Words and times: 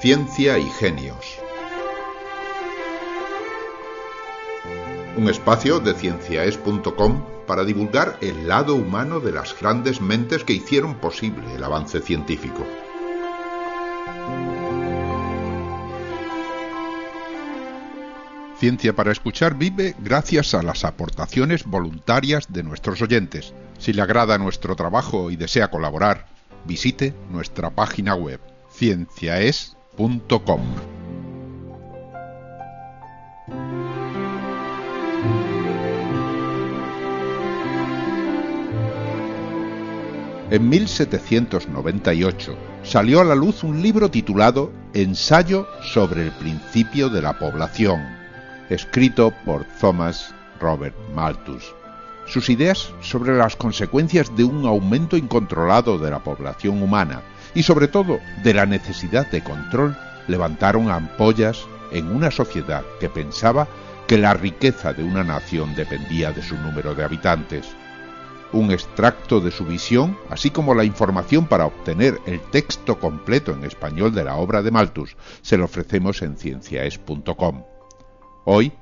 Ciencia 0.00 0.56
y 0.56 0.64
Genios. 0.64 1.38
Un 5.18 5.28
espacio 5.28 5.78
de 5.78 5.92
cienciaes.com 5.92 7.22
para 7.46 7.64
divulgar 7.64 8.16
el 8.22 8.48
lado 8.48 8.76
humano 8.76 9.20
de 9.20 9.32
las 9.32 9.60
grandes 9.60 10.00
mentes 10.00 10.42
que 10.42 10.54
hicieron 10.54 10.94
posible 10.94 11.54
el 11.54 11.62
avance 11.62 12.00
científico. 12.00 12.66
Ciencia 18.56 18.96
para 18.96 19.12
Escuchar 19.12 19.54
vive 19.54 19.94
gracias 19.98 20.54
a 20.54 20.62
las 20.62 20.86
aportaciones 20.86 21.66
voluntarias 21.66 22.50
de 22.50 22.62
nuestros 22.62 23.02
oyentes. 23.02 23.52
Si 23.76 23.92
le 23.92 24.00
agrada 24.00 24.38
nuestro 24.38 24.74
trabajo 24.76 25.30
y 25.30 25.36
desea 25.36 25.68
colaborar, 25.68 26.24
visite 26.64 27.12
nuestra 27.30 27.68
página 27.68 28.14
web 28.14 28.40
cienciaes.com. 28.72 29.79
En 40.50 40.68
1798 40.68 42.56
salió 42.82 43.20
a 43.20 43.24
la 43.24 43.34
luz 43.34 43.62
un 43.62 43.82
libro 43.82 44.10
titulado 44.10 44.72
Ensayo 44.94 45.66
sobre 45.82 46.22
el 46.22 46.32
principio 46.32 47.08
de 47.08 47.22
la 47.22 47.38
población 47.38 48.00
escrito 48.70 49.32
por 49.44 49.64
Thomas 49.80 50.34
Robert 50.60 50.96
Malthus. 51.14 51.74
Sus 52.26 52.48
ideas 52.48 52.92
sobre 53.00 53.36
las 53.36 53.56
consecuencias 53.56 54.34
de 54.36 54.44
un 54.44 54.64
aumento 54.64 55.16
incontrolado 55.16 55.98
de 55.98 56.10
la 56.10 56.20
población 56.20 56.82
humana 56.82 57.22
y 57.54 57.62
sobre 57.62 57.88
todo 57.88 58.20
de 58.42 58.54
la 58.54 58.66
necesidad 58.66 59.30
de 59.30 59.42
control 59.42 59.96
levantaron 60.28 60.90
ampollas 60.90 61.66
en 61.92 62.08
una 62.08 62.30
sociedad 62.30 62.84
que 63.00 63.08
pensaba 63.08 63.68
que 64.06 64.18
la 64.18 64.34
riqueza 64.34 64.92
de 64.92 65.04
una 65.04 65.24
nación 65.24 65.74
dependía 65.74 66.32
de 66.32 66.42
su 66.42 66.56
número 66.56 66.94
de 66.94 67.04
habitantes. 67.04 67.68
Un 68.52 68.72
extracto 68.72 69.40
de 69.40 69.52
su 69.52 69.64
visión, 69.64 70.18
así 70.28 70.50
como 70.50 70.74
la 70.74 70.82
información 70.82 71.46
para 71.46 71.66
obtener 71.66 72.18
el 72.26 72.40
texto 72.50 72.98
completo 72.98 73.52
en 73.52 73.64
español 73.64 74.12
de 74.12 74.24
la 74.24 74.34
obra 74.34 74.62
de 74.62 74.72
Malthus, 74.72 75.16
se 75.42 75.56
lo 75.56 75.66
ofrecemos 75.66 76.22
en 76.22 76.36
cienciaes.com. 76.36 77.62
Hoy, 78.44 78.72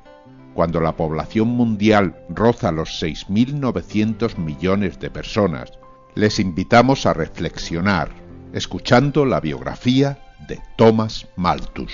cuando 0.55 0.81
la 0.81 0.97
población 0.97 1.49
mundial 1.49 2.17
roza 2.31 2.73
los 2.73 3.03
6.900 3.03 4.39
millones 4.39 4.99
de 4.99 5.11
personas, 5.11 5.73
les 6.15 6.39
invitamos 6.39 7.05
a 7.05 7.13
reflexionar, 7.13 8.09
escuchando 8.53 9.25
la 9.25 9.41
biografía 9.41 10.19
de 10.47 10.61
Thomas 10.77 11.27
Malthus. 11.37 11.93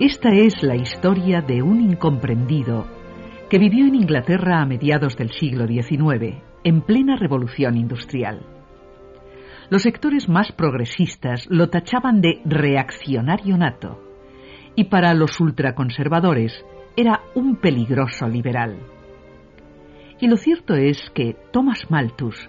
Esta 0.00 0.30
es 0.30 0.62
la 0.62 0.76
historia 0.76 1.42
de 1.42 1.62
un 1.62 1.80
incomprendido 1.80 2.86
que 3.50 3.58
vivió 3.58 3.86
en 3.86 3.94
Inglaterra 3.94 4.62
a 4.62 4.66
mediados 4.66 5.16
del 5.16 5.30
siglo 5.32 5.66
XIX 5.66 6.36
en 6.64 6.82
plena 6.82 7.16
revolución 7.16 7.76
industrial. 7.76 8.40
Los 9.70 9.82
sectores 9.82 10.28
más 10.28 10.52
progresistas 10.52 11.46
lo 11.50 11.68
tachaban 11.68 12.20
de 12.20 12.40
reaccionario 12.44 13.56
nato 13.58 14.07
y 14.78 14.84
para 14.84 15.12
los 15.12 15.40
ultraconservadores 15.40 16.64
era 16.96 17.20
un 17.34 17.56
peligroso 17.56 18.28
liberal. 18.28 18.78
Y 20.20 20.28
lo 20.28 20.36
cierto 20.36 20.76
es 20.76 21.10
que 21.16 21.36
Thomas 21.52 21.90
Malthus 21.90 22.48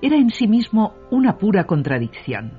era 0.00 0.16
en 0.16 0.30
sí 0.30 0.48
mismo 0.48 0.94
una 1.10 1.36
pura 1.36 1.64
contradicción. 1.64 2.54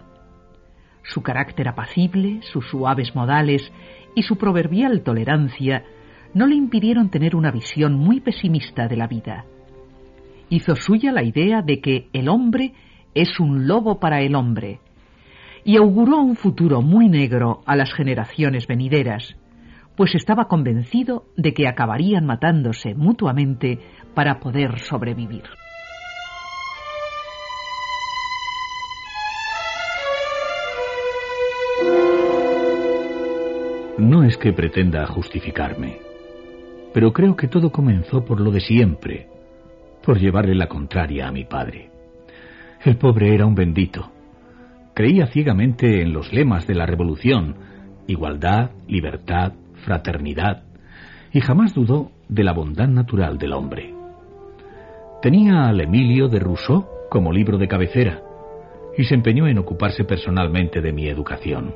Su 1.01 1.23
carácter 1.23 1.67
apacible, 1.67 2.41
sus 2.44 2.69
suaves 2.69 3.16
modales 3.16 3.73
y 4.13 4.22
su 4.22 4.38
proverbial 4.38 5.01
tolerancia 5.01 5.83
no 6.35 6.45
le 6.45 6.53
impidieron 6.53 7.09
tener 7.09 7.35
una 7.35 7.50
visión 7.50 7.95
muy 7.95 8.22
pesimista 8.22 8.88
de 8.88 8.97
la 8.97 9.07
vida 9.07 9.45
hizo 10.50 10.75
suya 10.75 11.11
la 11.11 11.23
idea 11.23 11.61
de 11.61 11.81
que 11.81 12.07
el 12.13 12.29
hombre 12.29 12.73
es 13.13 13.39
un 13.39 13.67
lobo 13.67 14.00
para 14.00 14.22
el 14.22 14.35
hombre 14.35 14.79
y 15.67 15.75
auguró 15.75 16.22
un 16.22 16.38
futuro 16.38 16.81
muy 16.81 17.09
negro 17.09 17.59
a 17.66 17.75
las 17.75 17.94
generaciones 17.94 18.67
venideras, 18.67 19.35
pues 19.97 20.16
estaba 20.16 20.47
convencido 20.47 21.25
de 21.35 21.53
que 21.53 21.67
acabarían 21.67 22.25
matándose 22.25 22.95
mutuamente 22.95 23.77
para 24.13 24.39
poder 24.39 24.79
sobrevivir. 24.79 25.44
No 33.97 34.23
es 34.23 34.38
que 34.38 34.53
pretenda 34.53 35.06
justificarme, 35.07 35.97
pero 36.94 37.11
creo 37.11 37.35
que 37.35 37.50
todo 37.50 37.73
comenzó 37.73 38.23
por 38.23 38.39
lo 38.39 38.51
de 38.51 38.61
siempre, 38.61 39.27
por 40.01 40.17
llevarle 40.17 40.56
la 40.56 40.69
contraria 40.69 41.27
a 41.27 41.31
mi 41.33 41.44
padre. 41.44 41.91
El 42.85 42.95
pobre 42.95 43.35
era 43.35 43.45
un 43.45 43.56
bendito. 43.56 44.13
Creía 44.97 45.27
ciegamente 45.27 46.01
en 46.01 46.11
los 46.11 46.33
lemas 46.33 46.65
de 46.65 46.73
la 46.73 46.87
revolución, 46.87 47.55
igualdad, 48.07 48.71
libertad, 48.87 49.53
fraternidad, 49.85 50.63
y 51.31 51.39
jamás 51.39 51.75
dudó 51.75 52.09
de 52.27 52.43
la 52.43 52.51
bondad 52.51 52.87
natural 52.87 53.37
del 53.37 53.53
hombre. 53.53 53.93
Tenía 55.21 55.65
al 55.65 55.81
Emilio 55.81 56.29
de 56.29 56.39
Rousseau 56.39 56.87
como 57.11 57.31
libro 57.31 57.59
de 57.59 57.67
cabecera, 57.67 58.23
y 58.97 59.03
se 59.03 59.13
empeñó 59.13 59.47
en 59.47 59.59
ocuparse 59.59 60.03
personalmente 60.03 60.81
de 60.81 60.91
mi 60.91 61.07
educación. 61.07 61.75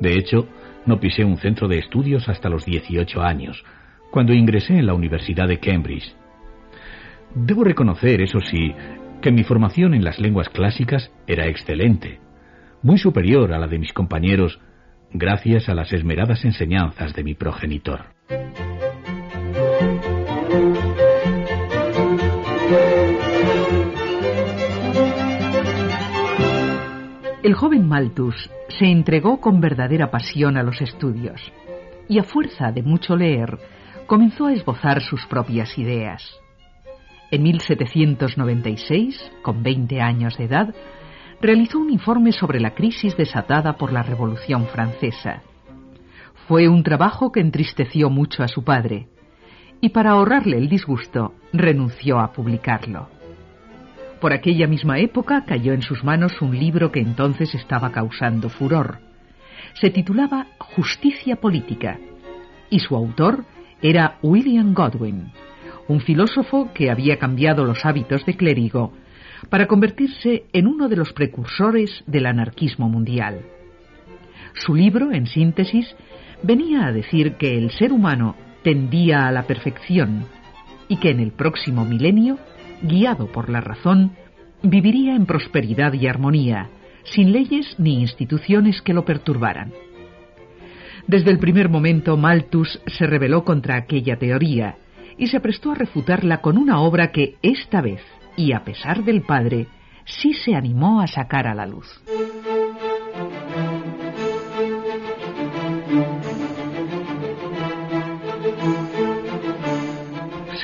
De 0.00 0.18
hecho, 0.18 0.48
no 0.86 0.98
pisé 0.98 1.24
un 1.24 1.36
centro 1.36 1.68
de 1.68 1.78
estudios 1.78 2.28
hasta 2.28 2.48
los 2.48 2.64
18 2.64 3.22
años, 3.22 3.64
cuando 4.10 4.32
ingresé 4.32 4.76
en 4.76 4.86
la 4.86 4.94
Universidad 4.94 5.46
de 5.46 5.60
Cambridge, 5.60 6.16
Debo 7.36 7.62
reconocer, 7.62 8.20
eso 8.20 8.40
sí, 8.40 8.74
que 9.22 9.30
mi 9.30 9.44
formación 9.44 9.94
en 9.94 10.02
las 10.02 10.18
lenguas 10.18 10.48
clásicas 10.48 11.12
era 11.28 11.46
excelente, 11.46 12.23
muy 12.84 12.98
superior 12.98 13.52
a 13.54 13.58
la 13.58 13.66
de 13.66 13.78
mis 13.78 13.94
compañeros, 13.94 14.60
gracias 15.10 15.70
a 15.70 15.74
las 15.74 15.90
esmeradas 15.94 16.44
enseñanzas 16.44 17.14
de 17.14 17.24
mi 17.24 17.34
progenitor. 17.34 18.04
El 27.42 27.54
joven 27.54 27.88
Malthus 27.88 28.50
se 28.78 28.84
entregó 28.84 29.40
con 29.40 29.62
verdadera 29.62 30.10
pasión 30.10 30.58
a 30.58 30.62
los 30.62 30.82
estudios 30.82 31.40
y 32.06 32.18
a 32.18 32.22
fuerza 32.24 32.70
de 32.70 32.82
mucho 32.82 33.16
leer 33.16 33.58
comenzó 34.06 34.46
a 34.46 34.52
esbozar 34.52 35.00
sus 35.00 35.24
propias 35.26 35.78
ideas. 35.78 36.22
En 37.30 37.44
1796, 37.44 39.32
con 39.42 39.62
20 39.62 40.02
años 40.02 40.36
de 40.36 40.44
edad, 40.44 40.74
realizó 41.40 41.78
un 41.78 41.90
informe 41.90 42.32
sobre 42.32 42.60
la 42.60 42.74
crisis 42.74 43.16
desatada 43.16 43.76
por 43.76 43.92
la 43.92 44.02
Revolución 44.02 44.66
Francesa. 44.66 45.42
Fue 46.46 46.68
un 46.68 46.82
trabajo 46.82 47.32
que 47.32 47.40
entristeció 47.40 48.10
mucho 48.10 48.42
a 48.42 48.48
su 48.48 48.64
padre, 48.64 49.08
y 49.80 49.90
para 49.90 50.10
ahorrarle 50.12 50.58
el 50.58 50.68
disgusto, 50.68 51.34
renunció 51.52 52.18
a 52.18 52.32
publicarlo. 52.32 53.08
Por 54.20 54.32
aquella 54.32 54.66
misma 54.66 54.98
época 54.98 55.44
cayó 55.44 55.72
en 55.72 55.82
sus 55.82 56.02
manos 56.04 56.40
un 56.40 56.58
libro 56.58 56.90
que 56.90 57.00
entonces 57.00 57.54
estaba 57.54 57.92
causando 57.92 58.48
furor. 58.48 58.98
Se 59.74 59.90
titulaba 59.90 60.46
Justicia 60.58 61.36
Política, 61.36 61.98
y 62.70 62.80
su 62.80 62.96
autor 62.96 63.44
era 63.82 64.18
William 64.22 64.72
Godwin 64.72 65.30
un 65.88 66.00
filósofo 66.00 66.70
que 66.72 66.90
había 66.90 67.18
cambiado 67.18 67.64
los 67.64 67.84
hábitos 67.84 68.24
de 68.24 68.36
clérigo 68.36 68.92
para 69.48 69.66
convertirse 69.66 70.44
en 70.52 70.66
uno 70.66 70.88
de 70.88 70.96
los 70.96 71.12
precursores 71.12 72.02
del 72.06 72.26
anarquismo 72.26 72.88
mundial. 72.88 73.40
Su 74.54 74.74
libro, 74.74 75.12
en 75.12 75.26
síntesis, 75.26 75.94
venía 76.42 76.86
a 76.86 76.92
decir 76.92 77.34
que 77.34 77.58
el 77.58 77.70
ser 77.70 77.92
humano 77.92 78.36
tendía 78.62 79.26
a 79.26 79.32
la 79.32 79.42
perfección 79.44 80.26
y 80.88 80.96
que 80.96 81.10
en 81.10 81.20
el 81.20 81.32
próximo 81.32 81.84
milenio, 81.84 82.38
guiado 82.82 83.26
por 83.26 83.48
la 83.48 83.60
razón, 83.60 84.12
viviría 84.62 85.14
en 85.14 85.26
prosperidad 85.26 85.92
y 85.92 86.06
armonía, 86.06 86.68
sin 87.04 87.32
leyes 87.32 87.74
ni 87.78 88.00
instituciones 88.00 88.80
que 88.82 88.94
lo 88.94 89.04
perturbaran. 89.04 89.72
Desde 91.06 91.30
el 91.30 91.38
primer 91.38 91.68
momento 91.68 92.16
Malthus 92.16 92.80
se 92.86 93.06
rebeló 93.06 93.44
contra 93.44 93.76
aquella 93.76 94.16
teoría 94.16 94.76
y 95.18 95.26
se 95.26 95.40
prestó 95.40 95.72
a 95.72 95.74
refutarla 95.74 96.40
con 96.40 96.56
una 96.56 96.80
obra 96.80 97.12
que 97.12 97.36
esta 97.42 97.82
vez, 97.82 98.00
y 98.36 98.52
a 98.52 98.64
pesar 98.64 99.04
del 99.04 99.22
padre, 99.22 99.68
sí 100.04 100.34
se 100.34 100.54
animó 100.54 101.00
a 101.00 101.06
sacar 101.06 101.46
a 101.46 101.54
la 101.54 101.66
luz. 101.66 102.02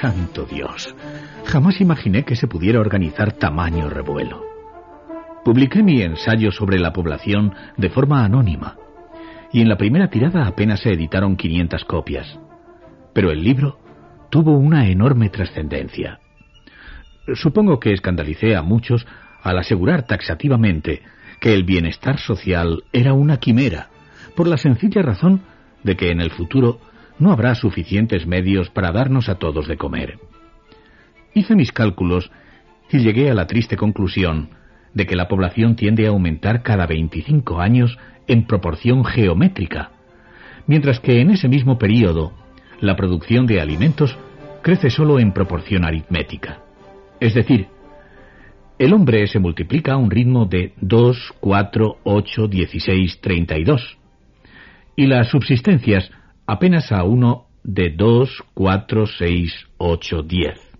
Santo 0.00 0.46
Dios. 0.46 0.94
Jamás 1.44 1.80
imaginé 1.80 2.24
que 2.24 2.36
se 2.36 2.46
pudiera 2.46 2.80
organizar 2.80 3.32
tamaño 3.32 3.90
revuelo. 3.90 4.42
Publiqué 5.44 5.82
mi 5.82 6.00
ensayo 6.02 6.52
sobre 6.52 6.78
la 6.78 6.92
población 6.92 7.54
de 7.76 7.90
forma 7.90 8.24
anónima, 8.24 8.76
y 9.52 9.60
en 9.60 9.68
la 9.68 9.76
primera 9.76 10.08
tirada 10.08 10.46
apenas 10.46 10.80
se 10.80 10.92
editaron 10.92 11.36
500 11.36 11.84
copias. 11.84 12.38
Pero 13.12 13.30
el 13.30 13.42
libro 13.42 13.78
tuvo 14.30 14.52
una 14.52 14.86
enorme 14.86 15.28
trascendencia. 15.28 16.19
Supongo 17.34 17.78
que 17.78 17.92
escandalicé 17.92 18.56
a 18.56 18.62
muchos 18.62 19.06
al 19.42 19.58
asegurar 19.58 20.06
taxativamente 20.06 21.02
que 21.40 21.54
el 21.54 21.64
bienestar 21.64 22.18
social 22.18 22.84
era 22.92 23.14
una 23.14 23.38
quimera, 23.38 23.88
por 24.36 24.46
la 24.46 24.56
sencilla 24.56 25.02
razón 25.02 25.42
de 25.82 25.96
que 25.96 26.10
en 26.10 26.20
el 26.20 26.30
futuro 26.30 26.80
no 27.18 27.32
habrá 27.32 27.54
suficientes 27.54 28.26
medios 28.26 28.70
para 28.70 28.92
darnos 28.92 29.28
a 29.28 29.36
todos 29.36 29.66
de 29.68 29.76
comer. 29.76 30.18
Hice 31.34 31.54
mis 31.54 31.72
cálculos 31.72 32.30
y 32.90 32.98
llegué 32.98 33.30
a 33.30 33.34
la 33.34 33.46
triste 33.46 33.76
conclusión 33.76 34.50
de 34.94 35.06
que 35.06 35.16
la 35.16 35.28
población 35.28 35.76
tiende 35.76 36.06
a 36.06 36.10
aumentar 36.10 36.62
cada 36.62 36.86
25 36.86 37.60
años 37.60 37.98
en 38.26 38.46
proporción 38.46 39.04
geométrica, 39.04 39.92
mientras 40.66 41.00
que 41.00 41.20
en 41.20 41.30
ese 41.30 41.48
mismo 41.48 41.78
periodo 41.78 42.32
la 42.80 42.96
producción 42.96 43.46
de 43.46 43.60
alimentos 43.60 44.16
crece 44.62 44.90
solo 44.90 45.18
en 45.18 45.32
proporción 45.32 45.84
aritmética. 45.84 46.60
Es 47.20 47.34
decir, 47.34 47.68
el 48.78 48.94
hombre 48.94 49.26
se 49.26 49.38
multiplica 49.38 49.92
a 49.92 49.98
un 49.98 50.10
ritmo 50.10 50.46
de 50.46 50.72
2, 50.80 51.34
4, 51.40 51.98
8, 52.02 52.48
16, 52.48 53.20
32, 53.20 53.98
y 54.96 55.06
las 55.06 55.28
subsistencias 55.28 56.10
apenas 56.46 56.90
a 56.90 57.04
uno 57.04 57.46
de 57.62 57.90
2, 57.90 58.44
4, 58.54 59.06
6, 59.06 59.68
8, 59.76 60.22
10. 60.22 60.70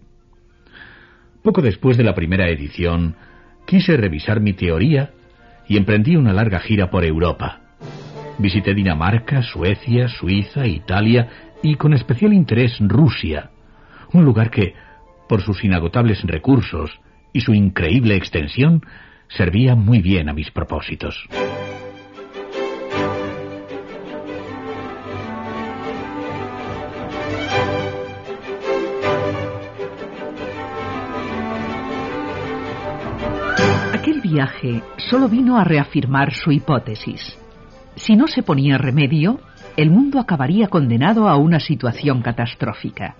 Poco 1.42 1.60
después 1.60 1.98
de 1.98 2.04
la 2.04 2.14
primera 2.14 2.48
edición, 2.48 3.16
quise 3.66 3.98
revisar 3.98 4.40
mi 4.40 4.54
teoría 4.54 5.10
y 5.68 5.76
emprendí 5.76 6.16
una 6.16 6.32
larga 6.32 6.58
gira 6.60 6.90
por 6.90 7.04
Europa. 7.04 7.60
Visité 8.38 8.74
Dinamarca, 8.74 9.42
Suecia, 9.42 10.08
Suiza, 10.08 10.66
Italia 10.66 11.28
y 11.62 11.74
con 11.74 11.92
especial 11.92 12.32
interés 12.32 12.78
Rusia, 12.80 13.50
un 14.14 14.24
lugar 14.24 14.50
que, 14.50 14.74
por 15.30 15.42
sus 15.42 15.62
inagotables 15.62 16.20
recursos 16.24 16.90
y 17.32 17.42
su 17.42 17.54
increíble 17.54 18.16
extensión, 18.16 18.84
servía 19.28 19.76
muy 19.76 20.02
bien 20.02 20.28
a 20.28 20.32
mis 20.32 20.50
propósitos. 20.50 21.28
viaje 34.30 34.82
solo 34.96 35.28
vino 35.28 35.58
a 35.58 35.64
reafirmar 35.64 36.32
su 36.32 36.52
hipótesis. 36.52 37.36
Si 37.96 38.16
no 38.16 38.26
se 38.26 38.42
ponía 38.42 38.78
remedio, 38.78 39.40
el 39.76 39.90
mundo 39.90 40.20
acabaría 40.20 40.68
condenado 40.68 41.28
a 41.28 41.36
una 41.36 41.58
situación 41.58 42.22
catastrófica. 42.22 43.16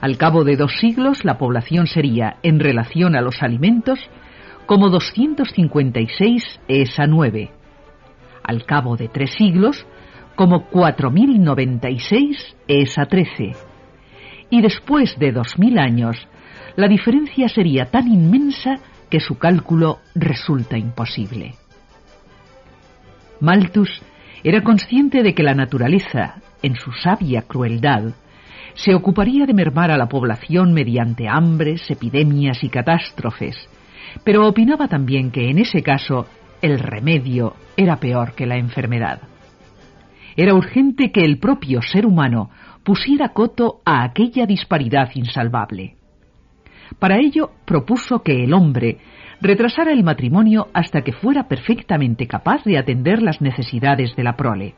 Al 0.00 0.16
cabo 0.16 0.44
de 0.44 0.56
dos 0.56 0.72
siglos, 0.80 1.24
la 1.24 1.38
población 1.38 1.86
sería, 1.86 2.36
en 2.42 2.60
relación 2.60 3.16
a 3.16 3.20
los 3.20 3.42
alimentos, 3.42 3.98
como 4.66 4.90
256 4.90 6.60
es 6.68 6.98
a 7.00 7.06
9. 7.06 7.50
Al 8.44 8.64
cabo 8.64 8.96
de 8.96 9.08
tres 9.08 9.32
siglos, 9.36 9.86
como 10.36 10.70
4.096 10.70 12.36
es 12.68 12.96
a 12.96 13.06
13. 13.06 13.52
Y 14.50 14.62
después 14.62 15.18
de 15.18 15.34
2.000 15.34 15.80
años, 15.80 16.28
la 16.76 16.86
diferencia 16.86 17.48
sería 17.48 17.86
tan 17.86 18.06
inmensa 18.06 18.76
que 19.10 19.18
su 19.18 19.36
cálculo 19.36 19.98
resulta 20.14 20.78
imposible. 20.78 21.54
Malthus 23.40 24.00
era 24.44 24.62
consciente 24.62 25.22
de 25.22 25.34
que 25.34 25.42
la 25.42 25.54
naturaleza, 25.54 26.36
en 26.62 26.76
su 26.76 26.92
sabia 26.92 27.42
crueldad, 27.42 28.14
se 28.78 28.94
ocuparía 28.94 29.44
de 29.44 29.54
mermar 29.54 29.90
a 29.90 29.96
la 29.96 30.08
población 30.08 30.72
mediante 30.72 31.26
hambres, 31.28 31.90
epidemias 31.90 32.62
y 32.62 32.68
catástrofes, 32.68 33.56
pero 34.22 34.46
opinaba 34.46 34.86
también 34.86 35.32
que 35.32 35.50
en 35.50 35.58
ese 35.58 35.82
caso 35.82 36.26
el 36.62 36.78
remedio 36.78 37.54
era 37.76 37.96
peor 37.96 38.34
que 38.34 38.46
la 38.46 38.56
enfermedad. 38.56 39.20
Era 40.36 40.54
urgente 40.54 41.10
que 41.10 41.24
el 41.24 41.38
propio 41.38 41.82
ser 41.82 42.06
humano 42.06 42.50
pusiera 42.84 43.30
coto 43.30 43.80
a 43.84 44.04
aquella 44.04 44.46
disparidad 44.46 45.10
insalvable. 45.14 45.96
Para 47.00 47.18
ello 47.18 47.50
propuso 47.64 48.22
que 48.22 48.44
el 48.44 48.54
hombre 48.54 48.98
retrasara 49.40 49.90
el 49.92 50.04
matrimonio 50.04 50.68
hasta 50.72 51.02
que 51.02 51.12
fuera 51.12 51.48
perfectamente 51.48 52.28
capaz 52.28 52.62
de 52.64 52.78
atender 52.78 53.22
las 53.22 53.40
necesidades 53.40 54.14
de 54.14 54.22
la 54.22 54.36
prole. 54.36 54.74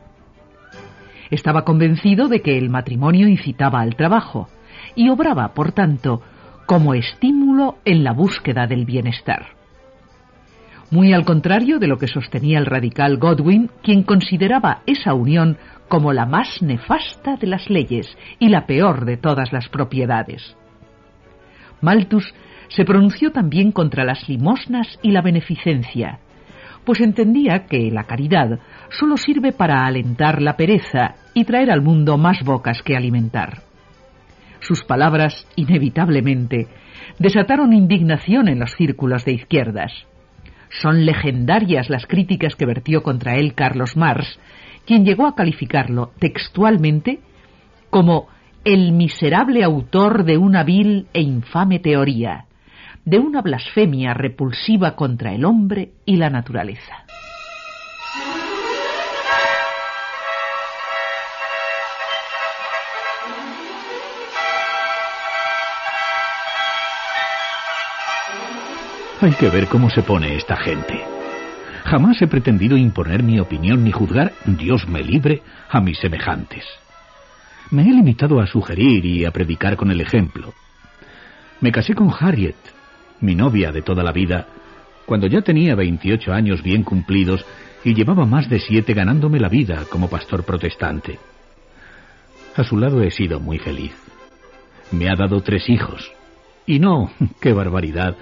Estaba 1.31 1.63
convencido 1.63 2.27
de 2.27 2.41
que 2.41 2.57
el 2.57 2.69
matrimonio 2.69 3.27
incitaba 3.27 3.79
al 3.79 3.95
trabajo 3.95 4.49
y 4.95 5.09
obraba, 5.09 5.53
por 5.53 5.71
tanto, 5.71 6.21
como 6.65 6.93
estímulo 6.93 7.77
en 7.85 8.03
la 8.03 8.11
búsqueda 8.11 8.67
del 8.67 8.85
bienestar. 8.85 9.55
Muy 10.91 11.13
al 11.13 11.23
contrario 11.23 11.79
de 11.79 11.87
lo 11.87 11.97
que 11.97 12.07
sostenía 12.07 12.59
el 12.59 12.65
radical 12.65 13.17
Godwin, 13.17 13.69
quien 13.81 14.03
consideraba 14.03 14.81
esa 14.85 15.13
unión 15.13 15.57
como 15.87 16.11
la 16.11 16.25
más 16.25 16.61
nefasta 16.61 17.37
de 17.37 17.47
las 17.47 17.69
leyes 17.69 18.17
y 18.39 18.49
la 18.49 18.65
peor 18.65 19.05
de 19.05 19.15
todas 19.15 19.53
las 19.53 19.69
propiedades. 19.69 20.57
Malthus 21.81 22.33
se 22.67 22.85
pronunció 22.85 23.31
también 23.31 23.71
contra 23.71 24.03
las 24.03 24.27
limosnas 24.27 24.99
y 25.01 25.11
la 25.11 25.21
beneficencia, 25.21 26.19
pues 26.85 26.99
entendía 26.99 27.65
que 27.67 27.91
la 27.91 28.03
caridad 28.03 28.59
sólo 28.89 29.17
sirve 29.17 29.51
para 29.51 29.85
alentar 29.85 30.41
la 30.41 30.57
pereza 30.57 31.15
y 31.33 31.45
traer 31.45 31.71
al 31.71 31.81
mundo 31.81 32.17
más 32.17 32.43
bocas 32.43 32.81
que 32.81 32.95
alimentar. 32.95 33.63
Sus 34.59 34.83
palabras, 34.83 35.47
inevitablemente, 35.55 36.67
desataron 37.19 37.73
indignación 37.73 38.47
en 38.47 38.59
los 38.59 38.71
círculos 38.73 39.25
de 39.25 39.33
izquierdas. 39.33 39.91
Son 40.69 41.05
legendarias 41.05 41.89
las 41.89 42.05
críticas 42.05 42.55
que 42.55 42.65
vertió 42.65 43.03
contra 43.03 43.35
él 43.35 43.53
Carlos 43.55 43.97
Marx, 43.97 44.39
quien 44.85 45.03
llegó 45.03 45.27
a 45.27 45.35
calificarlo 45.35 46.11
textualmente 46.19 47.19
como 47.89 48.27
el 48.63 48.91
miserable 48.91 49.63
autor 49.63 50.23
de 50.23 50.37
una 50.37 50.63
vil 50.63 51.07
e 51.13 51.21
infame 51.21 51.79
teoría, 51.79 52.45
de 53.05 53.19
una 53.19 53.41
blasfemia 53.41 54.13
repulsiva 54.13 54.95
contra 54.95 55.33
el 55.33 55.45
hombre 55.45 55.93
y 56.05 56.17
la 56.17 56.29
naturaleza. 56.29 57.05
Hay 69.21 69.33
que 69.33 69.49
ver 69.49 69.67
cómo 69.67 69.89
se 69.91 70.01
pone 70.01 70.35
esta 70.35 70.57
gente. 70.57 70.99
Jamás 71.83 72.19
he 72.21 72.27
pretendido 72.27 72.75
imponer 72.75 73.21
mi 73.21 73.39
opinión 73.39 73.83
ni 73.83 73.91
juzgar, 73.91 74.33
Dios 74.45 74.87
me 74.87 75.03
libre, 75.03 75.43
a 75.69 75.79
mis 75.79 75.99
semejantes. 75.99 76.65
Me 77.69 77.83
he 77.83 77.93
limitado 77.93 78.39
a 78.39 78.47
sugerir 78.47 79.05
y 79.05 79.25
a 79.25 79.31
predicar 79.31 79.77
con 79.77 79.91
el 79.91 80.01
ejemplo. 80.01 80.53
Me 81.59 81.71
casé 81.71 81.93
con 81.93 82.11
Harriet, 82.19 82.55
mi 83.21 83.35
novia 83.35 83.71
de 83.71 83.81
toda 83.81 84.03
la 84.03 84.11
vida, 84.11 84.47
cuando 85.05 85.27
ya 85.27 85.41
tenía 85.41 85.75
28 85.75 86.33
años 86.33 86.61
bien 86.61 86.83
cumplidos 86.83 87.45
y 87.83 87.93
llevaba 87.93 88.25
más 88.25 88.49
de 88.49 88.59
siete 88.59 88.93
ganándome 88.93 89.39
la 89.39 89.49
vida 89.49 89.85
como 89.89 90.09
pastor 90.09 90.43
protestante. 90.43 91.19
A 92.55 92.63
su 92.63 92.77
lado 92.77 93.01
he 93.01 93.11
sido 93.11 93.39
muy 93.39 93.57
feliz. 93.59 93.93
Me 94.91 95.09
ha 95.09 95.15
dado 95.15 95.41
tres 95.41 95.69
hijos. 95.69 96.11
Y 96.65 96.79
no, 96.79 97.11
qué 97.41 97.53
barbaridad, 97.53 98.15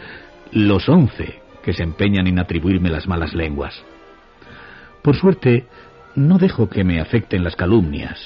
los 0.51 0.88
once 0.88 1.39
que 1.63 1.74
se 1.74 1.84
empeñan 1.84 2.27
en 2.27 2.39
atribuirme 2.39 2.89
las 2.89 3.08
malas 3.08 3.34
lenguas. 3.34 3.84
Por 5.01 5.15
suerte, 5.15 5.68
no 6.15 6.38
dejo 6.38 6.70
que 6.70 6.84
me 6.84 7.00
afecten 7.00 7.44
las 7.44 7.56
calumnias, 7.56 8.20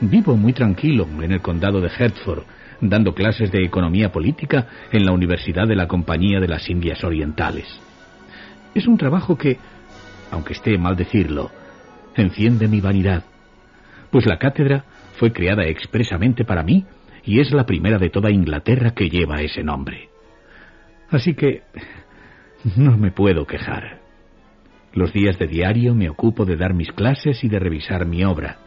Vivo 0.00 0.36
muy 0.36 0.52
tranquilo 0.52 1.08
en 1.22 1.32
el 1.32 1.40
condado 1.40 1.80
de 1.80 1.88
Hertford, 1.88 2.44
dando 2.82 3.14
clases 3.14 3.50
de 3.50 3.64
economía 3.64 4.12
política 4.12 4.66
en 4.92 5.06
la 5.06 5.12
Universidad 5.12 5.66
de 5.66 5.76
la 5.76 5.88
Compañía 5.88 6.38
de 6.38 6.48
las 6.48 6.68
Indias 6.68 7.02
Orientales. 7.02 7.66
Es 8.74 8.86
un 8.86 8.98
trabajo 8.98 9.38
que, 9.38 9.56
aunque 10.30 10.52
esté 10.52 10.76
mal 10.76 10.96
decirlo, 10.96 11.50
enciende 12.14 12.68
mi 12.68 12.82
vanidad, 12.82 13.24
pues 14.10 14.26
la 14.26 14.38
cátedra 14.38 14.84
fue 15.18 15.32
creada 15.32 15.64
expresamente 15.64 16.44
para 16.44 16.62
mí 16.62 16.84
y 17.24 17.40
es 17.40 17.52
la 17.52 17.64
primera 17.64 17.98
de 17.98 18.10
toda 18.10 18.30
Inglaterra 18.30 18.92
que 18.92 19.08
lleva 19.08 19.40
ese 19.40 19.62
nombre. 19.62 20.10
Así 21.08 21.34
que 21.34 21.62
no 22.76 22.98
me 22.98 23.12
puedo 23.12 23.46
quejar. 23.46 24.00
Los 24.92 25.12
días 25.14 25.38
de 25.38 25.46
diario 25.46 25.94
me 25.94 26.10
ocupo 26.10 26.44
de 26.44 26.56
dar 26.56 26.74
mis 26.74 26.92
clases 26.92 27.42
y 27.44 27.48
de 27.48 27.58
revisar 27.58 28.04
mi 28.06 28.24
obra. 28.24 28.58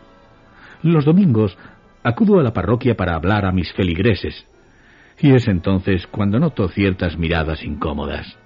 Los 0.82 1.06
domingos 1.06 1.58
acudo 2.04 2.40
a 2.40 2.44
la 2.44 2.54
parroquia 2.54 2.96
para 2.96 3.16
hablar 3.16 3.46
a 3.46 3.52
mis 3.52 3.72
feligreses, 3.74 4.48
y 5.20 5.34
es 5.34 5.48
entonces 5.48 6.08
cuando 6.08 6.40
noto 6.40 6.70
ciertas 6.70 7.18
miradas 7.18 7.64
incómodas. 7.64 8.38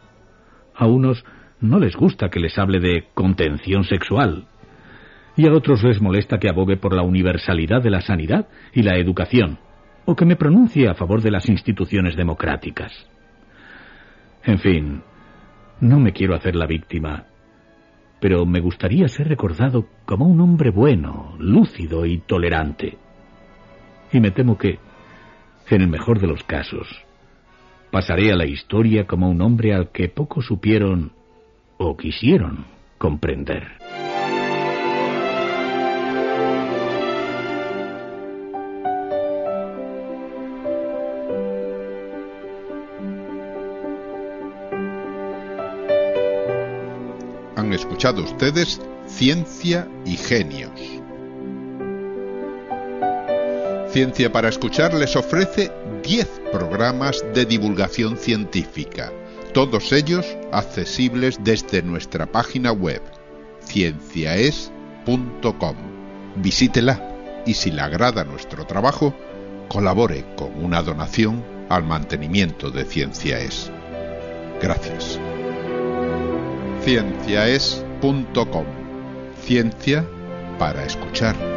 A 0.76 0.88
unos 0.88 1.24
no 1.62 1.80
les 1.80 1.96
gusta 1.96 2.30
que 2.30 2.40
les 2.40 2.58
hable 2.58 2.80
de 2.80 3.08
contención 3.14 3.84
sexual, 3.84 4.48
y 5.36 5.48
a 5.48 5.54
otros 5.54 5.84
les 5.84 6.02
molesta 6.02 6.40
que 6.40 6.50
abogue 6.50 6.78
por 6.78 6.96
la 6.96 7.04
universalidad 7.04 7.82
de 7.82 7.92
la 7.92 8.02
sanidad 8.02 8.48
y 8.74 8.82
la 8.82 8.98
educación, 8.98 9.60
o 10.06 10.16
que 10.16 10.26
me 10.26 10.36
pronuncie 10.36 10.90
a 10.90 10.96
favor 10.96 11.22
de 11.22 11.32
las 11.32 11.48
instituciones 11.50 12.16
democráticas. 12.16 12.92
En 14.44 14.60
fin, 14.60 15.04
no 15.80 16.00
me 16.00 16.12
quiero 16.12 16.36
hacer 16.36 16.56
la 16.56 16.66
víctima, 16.66 17.26
pero 18.24 18.46
me 18.46 18.62
gustaría 18.62 19.06
ser 19.10 19.28
recordado 19.28 19.86
como 20.06 20.26
un 20.26 20.40
hombre 20.40 20.70
bueno, 20.70 21.36
lúcido 21.40 22.06
y 22.06 22.20
tolerante. 22.20 22.98
Y 24.14 24.22
me 24.22 24.32
temo 24.32 24.58
que, 24.58 24.80
en 25.70 25.82
el 25.82 25.90
mejor 25.90 26.22
de 26.22 26.28
los 26.28 26.42
casos, 26.46 26.88
pasaré 27.92 28.32
a 28.32 28.38
la 28.38 28.46
historia 28.46 29.08
como 29.08 29.30
un 29.30 29.42
hombre 29.42 29.74
al 29.74 29.92
que 29.92 30.08
poco 30.08 30.42
supieron 30.42 31.12
o 31.78 31.98
quisieron 31.98 32.64
comprender. 32.98 33.64
Han 47.56 47.74
escuchado 47.74 48.24
ustedes 48.24 48.82
Ciencia 49.08 49.88
y 50.06 50.18
Genios. 50.18 50.72
Ciencia 53.90 54.32
para 54.32 54.50
Escuchar 54.50 54.96
les 54.96 55.16
ofrece 55.16 55.72
10 56.02 56.42
programas 56.52 57.24
de 57.36 57.46
divulgación 57.46 58.18
científica, 58.18 59.14
todos 59.54 59.92
ellos 59.92 60.26
accesibles 60.52 61.38
desde 61.44 61.84
nuestra 61.84 62.26
página 62.26 62.72
web 62.72 63.04
cienciaes.com. 63.66 65.76
Visítela 66.38 67.10
y 67.46 67.54
si 67.54 67.70
le 67.72 67.82
agrada 67.82 68.24
nuestro 68.24 68.66
trabajo, 68.66 69.14
colabore 69.68 70.26
con 70.36 70.52
una 70.64 70.82
donación 70.82 71.44
al 71.70 71.84
mantenimiento 71.84 72.72
de 72.72 72.86
Cienciaes. 72.86 73.70
Gracias. 74.62 75.20
Cienciaes.com. 76.84 78.66
Ciencia 79.42 80.06
para 80.60 80.86
escuchar. 80.86 81.53